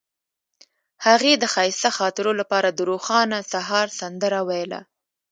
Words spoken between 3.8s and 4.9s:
سندره ویله.